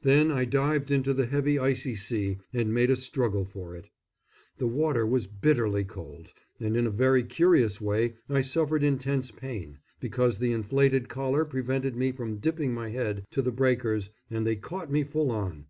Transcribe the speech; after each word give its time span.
Then 0.00 0.30
I 0.32 0.46
dived 0.46 0.90
into 0.90 1.12
the 1.12 1.26
heavy 1.26 1.58
icy 1.58 1.94
sea 1.94 2.38
and 2.54 2.72
made 2.72 2.88
a 2.88 2.96
struggle 2.96 3.44
for 3.44 3.76
it. 3.76 3.90
The 4.56 4.66
water 4.66 5.06
was 5.06 5.26
bitterly 5.26 5.84
cold, 5.84 6.32
and 6.58 6.74
in 6.74 6.86
a 6.86 6.90
very 6.90 7.22
curious 7.22 7.78
way 7.78 8.14
I 8.30 8.40
suffered 8.40 8.82
intense 8.82 9.30
pain, 9.30 9.80
because 10.00 10.38
the 10.38 10.52
inflated 10.52 11.10
collar 11.10 11.44
prevented 11.44 11.96
me 11.96 12.12
from 12.12 12.38
dipping 12.38 12.72
my 12.72 12.88
head 12.88 13.26
to 13.32 13.42
the 13.42 13.52
breakers 13.52 14.08
and 14.30 14.46
they 14.46 14.56
caught 14.56 14.90
me 14.90 15.04
full 15.04 15.30
on. 15.30 15.66